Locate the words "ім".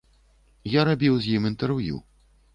1.41-1.47